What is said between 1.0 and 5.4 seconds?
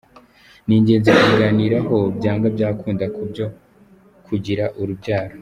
kubiganiraho byanga byakunda kubyo kugira urubyaro.